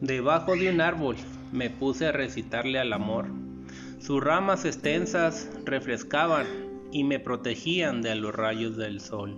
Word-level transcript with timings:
Debajo 0.00 0.56
de 0.56 0.70
un 0.70 0.80
árbol 0.80 1.16
me 1.52 1.68
puse 1.68 2.06
a 2.06 2.12
recitarle 2.12 2.78
al 2.78 2.94
amor. 2.94 3.26
Sus 3.98 4.24
ramas 4.24 4.64
extensas 4.64 5.46
refrescaban 5.66 6.46
y 6.90 7.04
me 7.04 7.20
protegían 7.20 8.00
de 8.00 8.14
los 8.14 8.34
rayos 8.34 8.78
del 8.78 9.00
sol. 9.00 9.36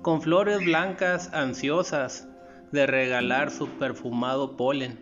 Con 0.00 0.22
flores 0.22 0.64
blancas 0.64 1.30
ansiosas 1.34 2.26
de 2.72 2.86
regalar 2.86 3.50
su 3.50 3.68
perfumado 3.68 4.56
polen 4.56 4.98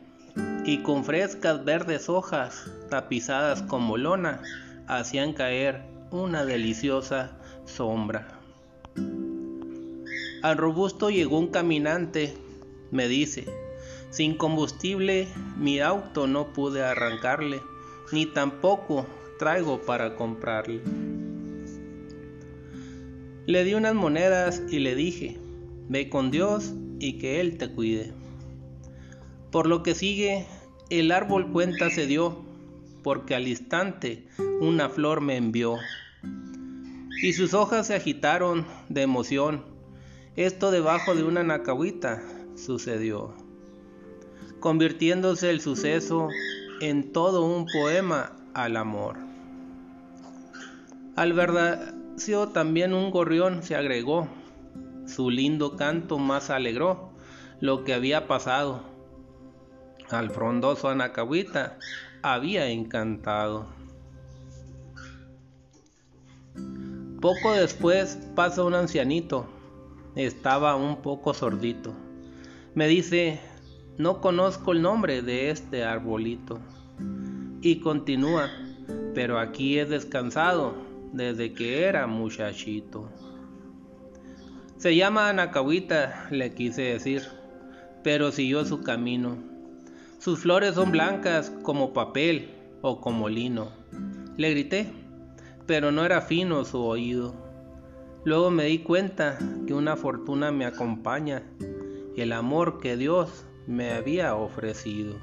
y 0.65 0.79
con 0.79 1.05
frescas 1.05 1.65
verdes 1.65 2.09
hojas 2.09 2.69
tapizadas 2.91 3.63
como 3.63 3.97
lona 3.97 4.43
hacían 4.89 5.35
caer 5.35 5.85
una 6.11 6.45
deliciosa 6.45 7.39
sombra. 7.65 8.27
Al 10.43 10.57
robusto 10.57 11.11
llegó 11.11 11.39
un 11.39 11.53
caminante 11.53 12.35
me 12.93 13.09
dice, 13.09 13.47
sin 14.11 14.37
combustible 14.37 15.27
mi 15.59 15.81
auto 15.81 16.27
no 16.27 16.53
pude 16.53 16.85
arrancarle, 16.85 17.63
ni 18.13 18.27
tampoco 18.27 19.07
traigo 19.39 19.81
para 19.81 20.15
comprarle. 20.15 20.83
Le 23.47 23.65
di 23.65 23.75
unas 23.75 23.95
monedas 23.95 24.63
y 24.71 24.79
le 24.79 24.95
dije, 24.95 25.39
ve 25.89 26.09
con 26.11 26.31
Dios 26.31 26.75
y 27.01 27.15
que 27.19 27.41
Él 27.41 27.57
te 27.57 27.69
cuide. 27.71 28.13
Por 29.51 29.67
lo 29.67 29.83
que 29.83 29.95
sigue, 29.95 30.47
el 30.91 31.11
árbol 31.11 31.51
cuenta 31.51 31.91
se 31.91 32.07
dio, 32.07 32.45
porque 33.03 33.35
al 33.35 33.49
instante 33.49 34.29
una 34.61 34.91
flor 34.91 35.23
me 35.23 35.37
envió. 35.37 35.79
Y 37.23 37.33
sus 37.33 37.55
hojas 37.55 37.87
se 37.87 37.95
agitaron 37.95 38.67
de 38.91 39.03
emoción, 39.03 39.65
esto 40.37 40.71
debajo 40.71 41.15
de 41.15 41.25
una 41.25 41.43
nacahuita 41.43 42.23
sucedió, 42.55 43.35
convirtiéndose 44.61 45.51
el 45.51 45.61
suceso 45.61 46.29
en 46.81 47.13
todo 47.13 47.45
un 47.45 47.67
poema 47.67 48.33
al 48.55 48.77
amor. 48.77 49.17
Al 51.17 51.33
verdacio 51.33 52.49
también 52.49 52.95
un 52.95 53.11
gorrión 53.11 53.63
se 53.63 53.77
agregó, 53.77 54.29
su 55.07 55.31
lindo 55.31 55.77
canto 55.77 56.19
más 56.19 56.51
alegró 56.51 57.11
lo 57.61 57.85
que 57.85 57.95
había 57.95 58.27
pasado. 58.27 58.83
Al 60.11 60.31
frondoso 60.31 60.89
anacahuita 60.89 61.79
había 62.23 62.69
encantado. 62.69 63.67
Poco 67.21 67.53
después 67.53 68.19
pasa 68.35 68.65
un 68.65 68.75
ancianito, 68.75 69.47
estaba 70.17 70.75
un 70.75 71.03
poco 71.03 71.33
sordito. 71.35 71.95
Me 72.75 72.89
dice, 72.89 73.39
no 73.99 74.23
conozco 74.23 74.73
el 74.73 74.81
nombre 74.81 75.21
de 75.21 75.51
este 75.51 75.85
arbolito. 75.85 76.59
Y 77.61 77.81
continúa, 77.81 78.51
pero 79.15 79.39
aquí 79.39 79.79
he 79.79 79.85
descansado 79.85 80.75
desde 81.13 81.53
que 81.53 81.85
era 81.85 82.07
muchachito. 82.07 83.11
Se 84.79 84.97
llama 84.97 85.29
Anacahuita, 85.29 86.29
le 86.31 86.55
quise 86.55 86.81
decir, 86.83 87.23
pero 88.03 88.33
siguió 88.33 88.65
su 88.65 88.81
camino. 88.81 89.37
Sus 90.19 90.39
flores 90.39 90.75
son 90.75 90.93
blancas 90.93 91.53
como 91.63 91.93
papel 91.93 92.53
o 92.81 93.03
como 93.03 93.29
lino. 93.29 93.69
Le 94.39 94.49
grité, 94.51 94.91
pero 95.67 95.93
no 95.93 96.07
era 96.07 96.23
fino 96.23 96.65
su 96.65 96.83
oído. 96.83 97.35
Luego 98.25 98.51
me 98.51 98.65
di 98.65 98.79
cuenta 98.79 99.39
que 99.67 99.75
una 99.75 99.95
fortuna 99.95 100.51
me 100.53 100.65
acompaña 100.65 101.43
el 102.17 102.33
amor 102.33 102.79
que 102.79 102.97
Dios 102.97 103.45
me 103.67 103.93
había 103.93 104.35
ofrecido. 104.35 105.15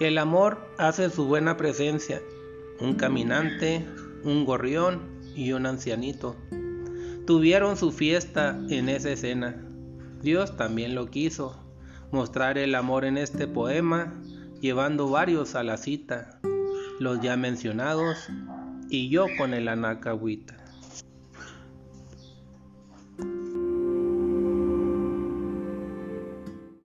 El 0.00 0.18
amor 0.18 0.58
hace 0.78 1.10
su 1.10 1.26
buena 1.26 1.56
presencia, 1.56 2.20
un 2.80 2.94
caminante, 2.94 3.86
un 4.22 4.44
gorrión 4.44 5.02
y 5.34 5.52
un 5.52 5.66
ancianito. 5.66 6.36
Tuvieron 7.26 7.76
su 7.76 7.90
fiesta 7.92 8.58
en 8.68 8.88
esa 8.88 9.10
escena. 9.10 9.64
Dios 10.20 10.56
también 10.56 10.94
lo 10.94 11.06
quiso, 11.06 11.64
mostrar 12.12 12.58
el 12.58 12.74
amor 12.74 13.04
en 13.04 13.18
este 13.18 13.46
poema, 13.46 14.20
llevando 14.60 15.08
varios 15.08 15.54
a 15.54 15.62
la 15.62 15.76
cita, 15.76 16.40
los 17.00 17.20
ya 17.20 17.36
mencionados 17.36 18.28
y 18.88 19.08
yo 19.08 19.26
con 19.38 19.54
el 19.54 19.68
anacahuita. 19.68 20.63